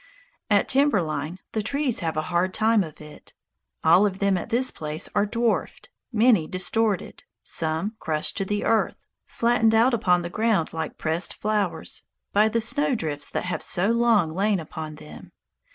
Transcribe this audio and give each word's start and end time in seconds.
At 0.49 0.67
timber 0.67 1.03
line 1.03 1.37
the 1.51 1.61
trees 1.61 1.99
have 1.99 2.17
a 2.17 2.23
hard 2.23 2.55
time 2.55 2.83
of 2.83 2.99
it. 2.99 3.35
All 3.83 4.07
of 4.07 4.17
them 4.17 4.35
at 4.35 4.49
this 4.49 4.71
place 4.71 5.07
are 5.13 5.27
dwarfed, 5.27 5.91
many 6.11 6.47
distorted, 6.47 7.23
some 7.43 7.97
crushed 7.99 8.35
to 8.37 8.43
the 8.45 8.63
earth, 8.65 9.05
flattened 9.27 9.75
out 9.75 9.93
upon 9.93 10.23
the 10.23 10.29
ground 10.31 10.73
like 10.73 10.97
pressed 10.97 11.35
flowers, 11.35 12.01
by 12.33 12.49
the 12.49 12.61
snowdrifts 12.61 13.29
that 13.29 13.45
have 13.45 13.61
so 13.61 13.91
long 13.91 14.33
lain 14.33 14.59
upon 14.59 14.95
them. 14.95 15.33